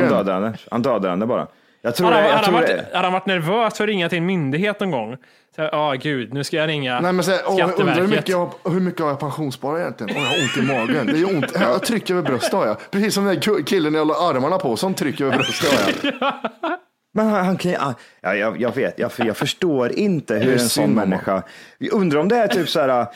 [0.08, 0.54] Dödade henne.
[0.70, 1.46] Han dödade henne bara.
[1.82, 2.86] Jag tror han, det, har, jag han tror varit, det.
[2.96, 5.16] har han varit nervös för att ringa till en myndighet någon gång?
[5.56, 8.06] Ja, ah, gud, nu ska jag ringa Nej, men så här, åh, jag undrar hur
[8.06, 10.16] mycket, jag, har- hur mycket har jag pensionssparat egentligen?
[10.16, 11.06] Åh, jag har ont i magen.
[11.06, 11.52] Det är ont.
[11.60, 12.90] Jag trycker över bröstet har jag.
[12.90, 14.76] Precis som den där killen jag la armarna på.
[14.76, 16.34] Sån tryck över bröstet har jag.
[17.14, 20.52] Men han, han kan ju- ah, ja, jag, jag vet, jag, jag förstår inte hur
[20.52, 21.42] en sån människa,
[21.78, 23.06] jag undrar om det är typ så här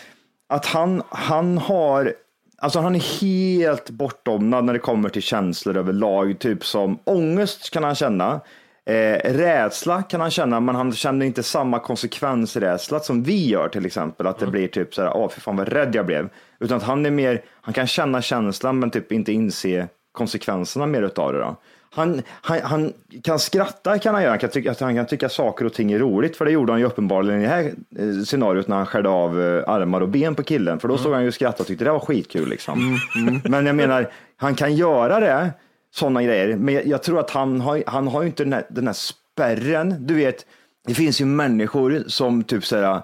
[0.49, 2.13] att han, han har,
[2.59, 7.85] alltså han är helt bortdomnad när det kommer till känslor överlag, typ som ångest kan
[7.85, 8.41] han känna,
[8.87, 13.87] eh, rädsla kan han känna, men han känner inte samma konsekvensrädsla som vi gör till
[13.87, 16.29] exempel, att det blir typ så här, åh fy fan vad rädd jag blev,
[16.61, 21.03] utan att han är mer, han kan känna känslan men typ inte inse konsekvenserna mer
[21.03, 21.57] utav det då.
[21.91, 25.29] Han, han, han kan skratta kan han göra, han kan, tycka, att han kan tycka
[25.29, 28.23] saker och ting är roligt, för det gjorde han ju uppenbarligen i det här eh,
[28.25, 31.25] scenariot när han skärde av eh, armar och ben på killen, för då såg han
[31.25, 32.99] ju skratta och tyckte det var skitkul liksom.
[33.45, 35.51] Men jag menar, han kan göra det,
[35.95, 38.67] sådana grejer, men jag, jag tror att han har, han har ju inte den här,
[38.71, 40.47] den här spärren, du vet,
[40.87, 43.03] det finns ju människor som typ såhär,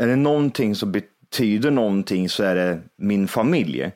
[0.00, 3.90] är det någonting som betyder någonting så är det min familj.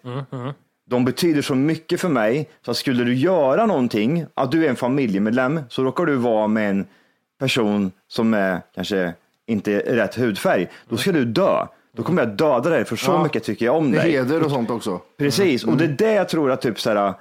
[0.91, 4.69] De betyder så mycket för mig, så att skulle du göra någonting, att du är
[4.69, 6.87] en familjemedlem, så råkar du vara med en
[7.41, 9.13] person som är kanske
[9.47, 11.67] inte rätt hudfärg, då ska du dö.
[11.97, 13.23] Då kommer jag döda dig, för så Ja.
[13.23, 14.11] mycket tycker jag om dig.
[14.13, 15.01] heder och sånt också.
[15.19, 17.15] Precis, och det är det jag tror att typ så här,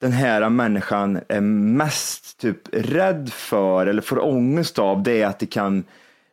[0.00, 5.38] den här människan är mest typ rädd för eller får ångest av, det är att
[5.38, 5.84] det kan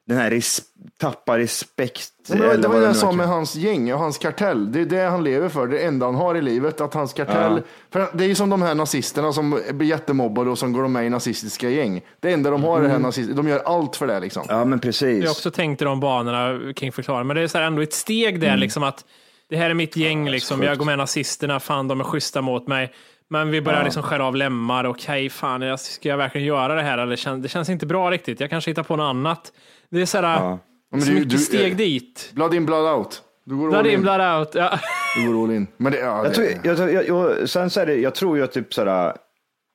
[0.07, 0.61] den här res-
[0.97, 2.09] tappa respekt.
[2.29, 4.71] Men det var, det var vad det jag sa med hans gäng och hans kartell.
[4.71, 5.67] Det är det han lever för.
[5.67, 6.81] Det enda han har i livet.
[6.81, 7.61] Att hans kartell.
[7.91, 11.05] För det är ju som de här nazisterna som blir jättemobbade och som går med
[11.05, 12.01] i nazistiska gäng.
[12.19, 13.35] Det enda de har är det här nazist.
[13.35, 14.43] De gör allt för det liksom.
[14.49, 15.19] Ja, men precis.
[15.23, 17.81] Jag har också tänkt i de banorna kring förklara, men det är så här ändå
[17.81, 18.39] ett steg Mm.
[18.49, 19.05] där liksom att
[19.49, 22.67] det här är mitt gäng liksom, jag går med nazisterna, fan de är schyssta mot
[22.67, 22.93] mig.
[23.29, 26.81] Men vi börjar liksom skära av lemmar, okej fan, jag- ska jag verkligen göra det
[26.81, 26.97] här?
[26.97, 29.51] Eller det känns inte bra riktigt, jag kanske hittar på något annat.
[29.93, 30.57] Det är så här,
[30.91, 32.31] Men så du- mycket du- steg dit.
[32.33, 33.21] Blood in, blood out.
[33.45, 34.01] Du går Blood all in, in.
[34.01, 34.49] blood out.
[34.55, 34.79] Ja.
[35.15, 35.67] Du går all in.
[35.77, 38.15] Men det, ja, Jag det, tror, jag, tror- jag, jag, sen så är det, jag
[38.15, 39.13] tror ju att typ sådär,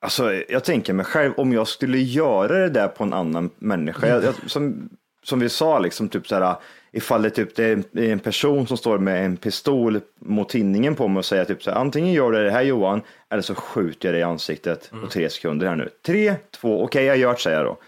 [0.04, 4.06] alltså jag tänker mig själv, om jag skulle göra det där på en annan människa,
[4.08, 4.88] jag, jag, som,
[5.28, 6.54] som vi sa, liksom typ sådär,
[6.92, 7.64] ifall det, typ, det
[7.94, 11.62] är en person som står med en pistol mot tinningen på mig och säger typ
[11.62, 15.06] såhär, antingen gör du det här Johan, eller så skjuter jag dig i ansiktet på
[15.06, 15.88] tre sekunder här nu.
[16.06, 17.78] Tre, två, okej jag gör det säger jag då.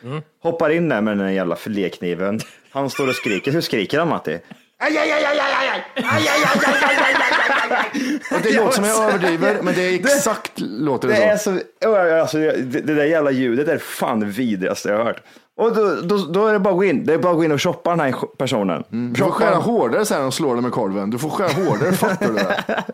[0.42, 2.40] Hoppar in där med den där jävla filékniven.
[2.70, 4.38] Han står och skriker, hur skriker han Matti?
[8.34, 11.58] och det låter som jag överdriver, men det är exakt låter det, Det är så.
[11.82, 15.22] så, alltså, det, det där jävla ljudet är fan det vidrigaste jag har hört.
[15.60, 17.44] Och då, då, då är det bara att gå in, det är bara att gå
[17.44, 18.84] in och shoppa den här personen.
[18.88, 21.10] Du får skära hårdare sen och slå dig med kolven.
[21.10, 22.64] Du får skära hårdare, fattar du det?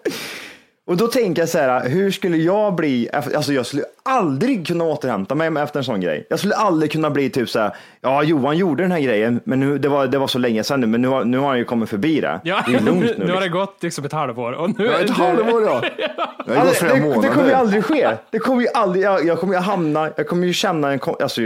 [0.88, 4.84] Och då tänker jag så här, hur skulle jag bli, alltså jag skulle aldrig kunna
[4.84, 6.26] återhämta mig efter en sån grej.
[6.30, 9.60] Jag skulle aldrig kunna bli typ så här, ja Johan gjorde den här grejen, men
[9.60, 11.58] nu, det, var, det var så länge sedan nu, men nu har, nu har han
[11.58, 12.40] ju kommit förbi det.
[12.44, 13.24] Ja, det är lugnt nu, nu.
[13.24, 13.60] nu har det liksom.
[13.60, 14.52] gått liksom ett halvår.
[14.52, 15.80] Och nu Ja, är ett halvår ja.
[16.46, 17.22] Det har gått Alltså, flera det, månader.
[17.22, 18.08] det kommer ju aldrig ske.
[18.30, 21.40] Det kommer ju aldrig, jag, jag kommer ju hamna, jag kommer ju känna en, alltså,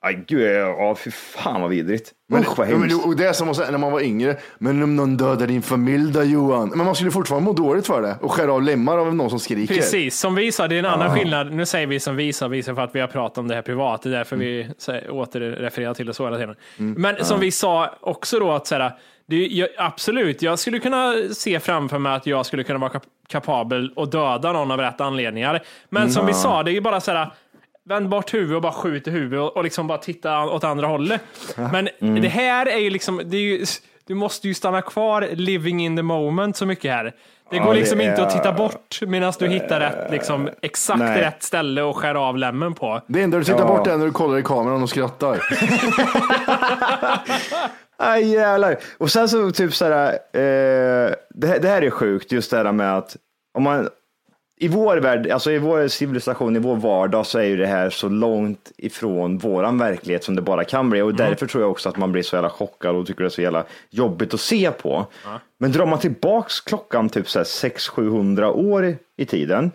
[0.00, 2.12] aj gud, ja fy fan vad vidrigt.
[2.28, 3.06] Men, Usch vad ja, men, hemskt.
[3.06, 5.62] och det är som att säga när man var yngre, men om någon dödar din
[5.62, 6.68] familj då Johan?
[6.74, 9.38] Men man skulle fortfarande må dåligt för det och skära av lemmar av någon som
[9.40, 9.74] skriker.
[9.74, 11.52] Precis, som vi sa, det är en annan skillnad.
[11.52, 13.54] Nu säger vi som vi sa, vi sa för att vi har pratat om det
[13.54, 16.54] här privat, det är därför vi säger- återrefererar till det så hela tiden.
[16.76, 18.92] Men som vi sa också då att så här,
[19.26, 22.90] det, är- jag, absolut, jag skulle kunna se framför mig att jag skulle kunna vara
[22.90, 25.62] kap- kapabel att döda någon av rätt anledningar.
[25.90, 27.32] Men som vi sa, det är ju bara så här,
[27.88, 30.86] vänd bort huvudet och bara skjut i huvudet och, och liksom bara titta åt andra
[30.86, 31.20] hållet.
[31.56, 32.22] Men Mm.
[32.22, 33.64] det här är ju liksom, det är ju,
[34.06, 37.04] du måste ju stanna kvar living in the moment så mycket här.
[37.50, 40.48] Det Ja, går det liksom inte att är- titta bort medan du hittar rätt, liksom,
[40.62, 41.20] exakt Nej.
[41.20, 43.00] rätt ställe att skära av lämmen på.
[43.06, 43.66] Det enda du tittar Ja.
[43.66, 45.42] bort är när du kollar i kameran och skrattar.
[47.96, 48.76] Aj jävlar.
[48.98, 52.56] Och sen så typ så här, eh, det, här- det här är sjukt, just det
[52.56, 53.16] här med att
[53.54, 53.88] om man,
[54.60, 57.90] i vår värld, alltså i vår civilisation, i vår vardag så är ju det här
[57.90, 61.00] så långt ifrån våran verklighet som det bara kan bli.
[61.00, 63.30] Och därför tror jag också att man blir så jävla chockad och tycker det är
[63.30, 65.06] så jävla jobbigt att se på.
[65.58, 69.70] Men drar man tillbaks klockan typ så här 600-700 år i tiden,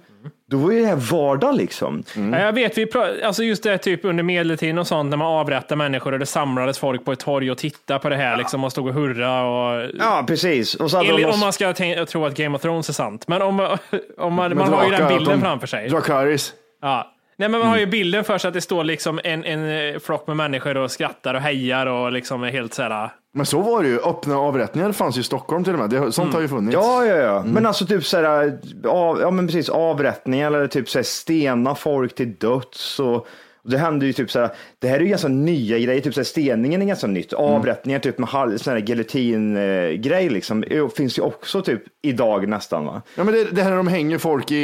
[0.54, 2.04] då var ju det här vardag liksom.
[2.32, 2.88] Ja, jag vet, vi
[3.24, 6.80] alltså just det typ under medeltiden och sånt när man avrättade människor och det samlades
[6.80, 9.90] folk på ett torg och tittade på det här liksom och stod och hurra och
[10.00, 10.76] Ja, precis.
[10.76, 13.28] Och så Enligt, någon- om man ska tänka, tro att Game of Thrones är sant.
[13.28, 13.78] Men om,
[14.18, 15.90] om man, man har ju den bilden de- framför sig.
[15.90, 16.54] Dracarys.
[16.82, 17.13] Ja.
[17.38, 20.00] Nej, men man har ju bilden för sig att det står liksom en, en eh,
[20.00, 23.10] flock med människor och skrattar och hejar och liksom är helt så här.
[23.36, 24.00] Men så var det ju.
[24.00, 25.90] Öppna avrättningar fanns ju i Stockholm till och med.
[25.90, 26.74] Det, sånt har ju funnits.
[26.74, 27.44] Ja, ja, ja.
[27.46, 31.76] Men alltså typ så här, av, ja men precis avrättningar eller typ så här, stena
[31.76, 33.28] folk till döds och
[33.64, 34.50] det händer ju typ så här,
[34.80, 37.34] det här är ju ganska nya grejer, typ så här, steningen är ganska nytt.
[37.34, 40.64] Avrättningar typ med halv, sån här liksom,
[40.96, 43.02] finns ju också typ idag nästan va?
[43.16, 44.56] Ja, men det, det här när de hänger folk i,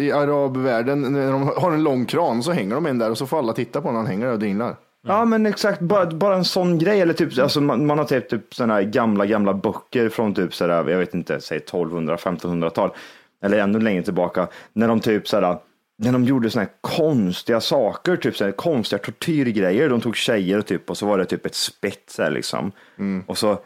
[0.00, 3.26] i arabvärlden, när de har en lång kran så hänger de en där och så
[3.26, 4.76] får alla titta på när han hänger där och dinglar.
[5.06, 7.00] Ja men exakt, bara, bara en sån grej.
[7.00, 10.54] Eller typ, alltså, man, man har typ, typ sådana här gamla, gamla böcker från typ
[10.54, 12.90] sådär, jag vet inte, säg 1200, 1500-tal.
[13.42, 14.48] Eller ännu längre tillbaka.
[14.72, 15.56] När de typ sådär,
[15.98, 19.88] när de gjorde sådana här konstiga saker, typ sådär, konstiga tortyrgrejer.
[19.88, 22.72] De tog tjejer och typ, och så var det typ ett spett så här, liksom.
[23.26, 23.58] Och så,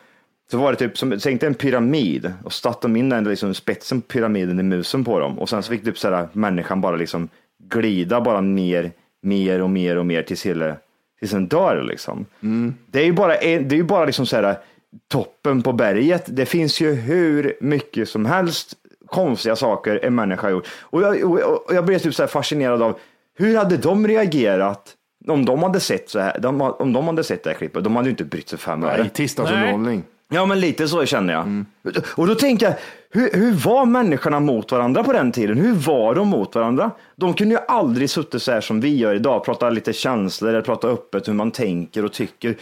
[0.50, 3.54] så var det typ som, tänk dig en pyramid och satte de in den liksom,
[3.54, 5.38] spetsen på pyramiden i musen på dem.
[5.38, 7.28] Och sen så fick typ sådär, människan bara liksom
[7.64, 10.76] glida bara mer, mer och mer och mer tills hela
[11.18, 12.26] tills den dör liksom.
[12.86, 14.58] Det är ju bara, det är ju bara liksom så här,
[15.08, 16.24] toppen på berget.
[16.26, 18.74] Det finns ju hur mycket som helst
[19.06, 20.68] konstiga saker en människa har gjort.
[20.80, 22.98] Och jag, och, jag blev typ så här fascinerad av
[23.38, 24.94] hur hade de reagerat
[25.28, 27.84] om de hade sett så här, de, om de hade sett det här klippet?
[27.84, 29.00] De hade ju inte brytt sig fem öre.
[29.00, 30.04] Nej, tisdagsunderhållning.
[30.28, 31.64] Ja, men lite så känner jag.
[32.16, 32.74] Och då tänker jag,
[33.10, 35.58] hur, hur var människorna mot varandra på den tiden?
[35.58, 36.90] Hur var de mot varandra?
[37.16, 40.62] De kunde ju aldrig suttit så här som vi gör idag, prata lite känslor, eller
[40.62, 42.56] prata öppet hur man tänker och tycker.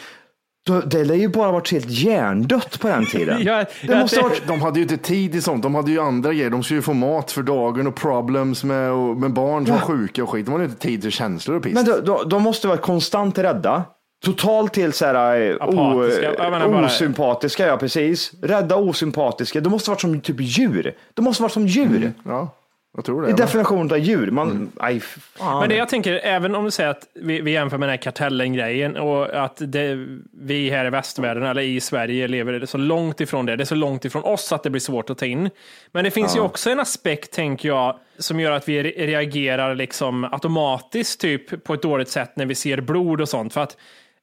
[0.86, 3.38] Det lär ju bara varit helt hjärndött på den tiden.
[3.44, 4.46] Ja, det ja, måste det- ha varit...
[4.46, 5.62] De hade ju inte tid i sånt.
[5.62, 6.50] De hade ju andra grejer.
[6.50, 9.80] De skulle ju få mat för dagen och problems med, och, med barn som var
[9.82, 10.46] sjuka och skit.
[10.46, 11.74] De hade ju inte tid till känslor och piss.
[11.74, 13.84] Men då, då, de måste vara konstant rädda.
[14.24, 18.32] Totalt till så här, eh, o, menar bara- osympatiska, ja precis.
[18.42, 19.60] Rädda, osympatiska.
[19.60, 20.94] De måste varit som typ djur.
[21.14, 22.12] De måste varit som djur.
[22.24, 22.54] Ja,
[22.96, 23.28] jag tror det.
[23.28, 24.30] Men- definitionen av djur.
[24.30, 25.60] Man, aj, fan.
[25.60, 28.02] Men det jag tänker, även om du säger att vi, vi jämför med den här
[28.02, 30.06] kartellen-grejen och att det,
[30.40, 33.56] vi här i västvärlden eller i Sverige lever så långt ifrån det.
[33.56, 35.50] Det är så långt ifrån oss att det blir svårt att ta in.
[35.92, 39.74] Men det finns ju också en aspekt, tänker jag, som gör att vi re- reagerar
[39.74, 43.52] liksom automatiskt typ på ett dåligt sätt när vi ser blod och sånt.
[43.54, 43.76] För att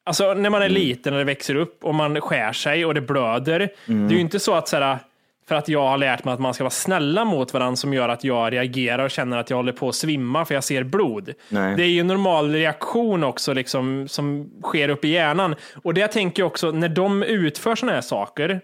[0.04, 3.02] Alltså när man är liten och det växer upp och man skär sig och det
[3.02, 3.60] blöder.
[3.86, 5.00] Det är ju inte så att så här,
[5.48, 8.10] för att jag har lärt mig att man ska vara snälla mot varandra som gör
[8.10, 11.34] att jag reagerar och känner att jag håller på att svimma för jag ser blod.
[11.50, 11.76] Nej.
[11.76, 15.56] Det är ju en normal reaktion också liksom, som sker upp i hjärnan.
[15.84, 18.62] Och det jag tänker också, när de utför sådana här saker,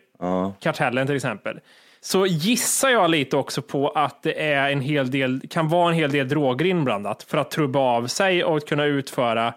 [0.60, 1.60] kartellen till exempel,
[2.02, 5.96] så gissar jag lite också på att det är en hel del, kan vara en
[5.96, 9.54] hel del droger inblandat för att trubba av sig och kunna utföra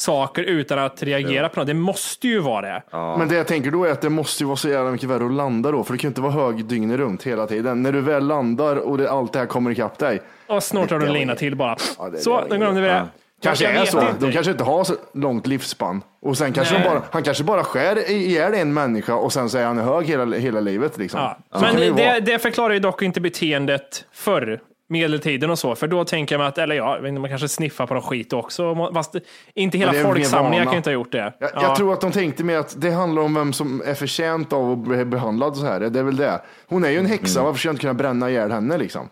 [0.00, 1.66] saker utan att reagera på något.
[1.66, 2.82] Det måste ju vara det.
[3.18, 5.24] Men det jag tänker då är att det måste ju vara så jävla mycket värre
[5.26, 7.82] att landa då, för det kan ju inte vara hög dygnet runt hela tiden.
[7.82, 10.22] När du väl landar och det, allt det här kommer ikapp dig.
[10.46, 11.76] Och snortar du en lina till bara.
[12.12, 13.06] det- så, det var då glömde vi det.
[13.42, 14.00] Kanske Jag är så.
[14.00, 14.12] inte.
[14.26, 16.02] De kanske inte har så långt livsspann.
[16.22, 19.64] Och sen kanske bara, han kanske bara skär ihjäl en människa och sen så är
[19.64, 20.98] han hög hela, hela livet.
[20.98, 21.20] Liksom.
[21.20, 21.38] Ja.
[21.52, 25.86] Så Men det det, det förklarar ju dock inte beteendet förr, medeltiden och så, för
[25.88, 29.14] då tänker jag mig att, eller ja, man kanske sniffar på någon skit också, fast
[29.54, 31.32] inte hela folksamlingar kan ju inte ha gjort det.
[31.38, 31.62] Jag, Ja.
[31.62, 34.72] jag tror att de tänkte mer att det handlar om vem som är förtjänt av
[34.72, 35.80] att bli behandlad så här.
[35.80, 36.40] Det är väl det.
[36.68, 39.08] Hon är ju en häxa, varför ska jag inte kunna bränna ihjäl henne liksom?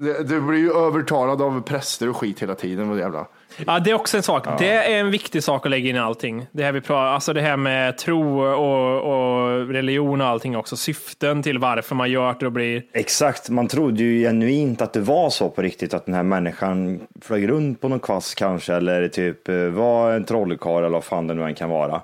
[0.00, 2.88] Det, det blir ju övertalad av präster och skit hela tiden.
[2.88, 3.26] Vad jävla.
[3.66, 4.58] Ja, det är också en sak.
[4.58, 6.46] Det är en viktig sak att lägga in i allting.
[6.52, 10.76] Det här, vi pratar, alltså det här med tro och, och religion och allting också.
[10.76, 12.82] Syften till varför man gör det och blir...
[12.92, 17.00] Exakt, man trodde ju genuint att det var så på riktigt, att den här människan
[17.22, 21.26] flög runt på någon kvast kanske, eller typ eh, var en trollkarl eller vad fan
[21.26, 22.00] det nu än kan vara.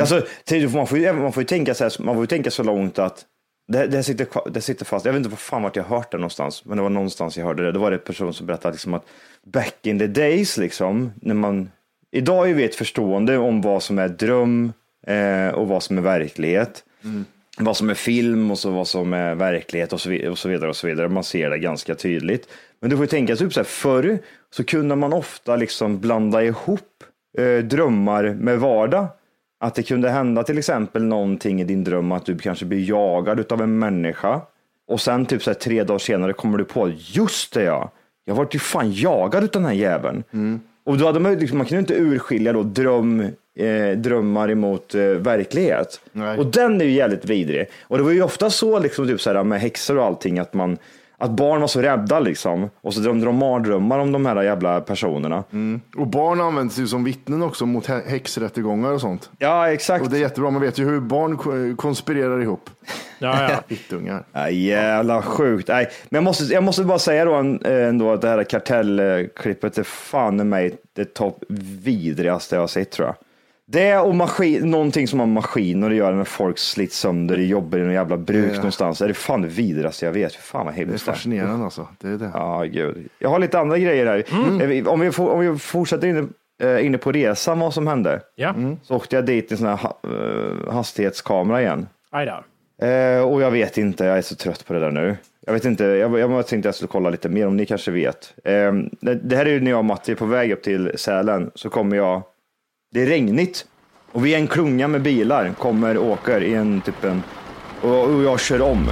[0.00, 2.50] Alltså, till- man, får ju, man, får ju tänka så här, man får ju tänka
[2.50, 3.24] så långt att
[3.68, 5.04] det, det, sitter, det sitter fast.
[5.06, 7.44] Jag vet inte vad fan vart jag hört det någonstans, men det var någonstans jag
[7.44, 7.72] hörde det.
[7.72, 9.04] Det var det en person som berättade liksom att
[9.46, 11.70] back in the days, liksom, när man,
[12.10, 14.72] idag är vi ett förstående om vad som är dröm
[15.06, 16.84] eh, och vad som är verklighet.
[17.58, 20.48] Vad som är film och så vad som är verklighet och så, vid- och så
[20.48, 20.70] vidare.
[20.70, 21.08] och så vidare.
[21.08, 22.48] Man ser det ganska tydligt.
[22.80, 24.18] Men du får ju tänka, typ så här, förr
[24.50, 27.04] så kunde man ofta liksom blanda ihop
[27.38, 29.06] eh, drömmar med vardag.
[29.58, 33.52] Att det kunde hända till exempel någonting i din dröm att du kanske blir jagad
[33.52, 34.40] av en människa.
[34.88, 37.90] Och sen typ så här, tre dagar senare kommer du på, just det ja,
[38.24, 40.24] jag vart ju fan jagad av den här jäveln.
[40.84, 43.20] Och då hade man, ju liksom, man kunde inte urskilja då dröm,
[43.58, 46.00] eh, drömmar emot eh, verklighet.
[46.12, 46.38] Nej.
[46.38, 47.66] Och den är ju jävligt vidrig.
[47.82, 50.54] Och det var ju ofta så liksom, typ så här, med häxor och allting att
[50.54, 50.78] man
[51.18, 52.70] att barn var så rädda liksom.
[52.80, 55.44] Och så drömde de mardrömmar om de här jävla personerna.
[55.96, 59.30] Och barn används ju som vittnen också mot hä- häxrättegångar och sånt.
[59.38, 60.04] Ja, exakt.
[60.04, 62.70] Och det är jättebra, man vet ju hur barn ko- konspirerar ihop.
[63.18, 63.56] Ja, ja.
[63.68, 64.24] Fittungar.
[64.32, 65.68] Ja, jävla sjukt.
[65.68, 69.78] Nej, men jag måste, jag måste bara säga då eh, ändå att det här kartellklippet
[69.78, 73.16] är fan i mig det topp vidrigaste jag har sett tror jag.
[73.68, 77.46] Det är och maskin, någonting som har maskiner att göra när folk slits sönder i
[77.46, 78.56] jobbar i någon jävla bruk Ja.
[78.56, 78.98] någonstans.
[78.98, 80.34] Det är fan det vidrigaste jag vet.
[80.34, 81.14] Fan vad Det är hemskt det är.
[81.14, 81.88] fascinerande alltså.
[82.00, 82.30] Det är det.
[82.34, 83.08] Ja, gud.
[83.18, 84.24] Jag har lite andra grejer här.
[84.62, 86.26] Eh, vi- Om, vi, om vi fortsätter inne,
[86.62, 88.20] eh, inne på resan, vad som hände.
[88.36, 88.54] ja.
[88.82, 91.86] Så åkte jag dit i en sån här eh, hastighetskamera igen.
[92.10, 92.86] Aj då.
[92.86, 95.16] Eh, och jag vet inte, jag är så trött på det där nu.
[95.46, 98.34] Jag vet inte, jag, jag tänkte jag skulle kolla lite mer om ni kanske vet.
[98.44, 100.92] Eh, det, det här är ju när jag och Matti är på väg upp till
[100.94, 102.22] Sälen så kommer jag,
[102.90, 103.66] det är regnigt
[104.12, 107.22] och vi är en klunga med bilar, kommer och åker i en typ en,
[107.82, 108.88] och, och jag kör om.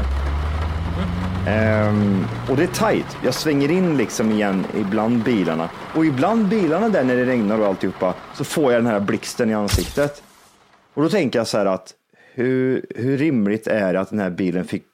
[1.48, 3.16] Um, och det är tight.
[3.24, 5.70] Jag svänger in liksom igen ibland bilarna.
[5.94, 9.50] Och ibland bilarna där när det regnar och alltihopa så får jag den här blixten
[9.50, 10.22] i ansiktet.
[10.94, 11.94] Och då tänker jag så här att
[12.34, 14.84] hur, hur rimligt är det att den här bilen fick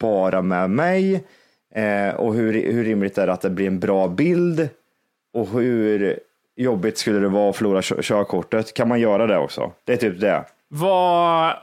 [0.00, 1.24] bara med mig?
[1.74, 4.68] Eh, och hur, hur rimligt är det att det blir en bra bild?
[5.34, 6.20] Och hur
[6.62, 8.74] jobbigt skulle det vara att förlora kö- körkortet?
[8.74, 9.72] Kan man göra det också?
[9.84, 10.44] Det är typ det.
[10.68, 11.56] Vad...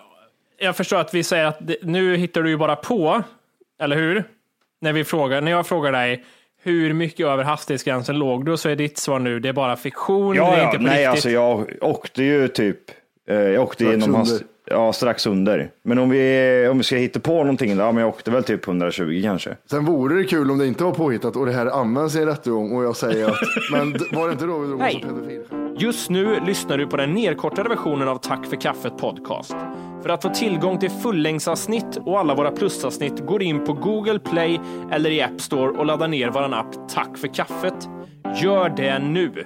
[0.59, 3.23] Jag förstår att vi säger att det, nu hittar du ju bara på,
[3.81, 4.23] eller hur?
[4.81, 6.23] När, vi frågar, när jag frågar dig
[6.63, 10.31] hur mycket över hastighetsgränsen låg du så är ditt svar nu det är bara fiktion,
[10.31, 10.65] det Ja, är ja.
[10.65, 11.09] inte på nej, riktigt.
[11.09, 12.79] alltså jag åkte ju typ,
[13.29, 14.39] eh, jag åkte genom under.
[14.69, 15.69] Ja, strax under.
[15.83, 18.43] Men om vi, om vi ska hitta på någonting, då, ja, men jag åkte väl
[18.43, 19.57] typ 120 kanske.
[19.69, 22.25] Sen vore det kul om det inte var påhittat och det här används i en
[22.25, 23.37] rättegång och jag säger att,
[23.71, 25.05] men var det inte då vi drog oss Nej.
[25.07, 25.41] pedofil?
[25.79, 29.55] Just nu lyssnar du på den nedkortade versionen av Tack för kaffet podcast.
[30.03, 34.59] För att få tillgång till fullängdsavsnitt och alla våra plusavsnitt går in på Google Play
[34.91, 37.89] eller i App Store och laddar ner vår app Tack för kaffet.
[38.41, 39.45] Gör det nu!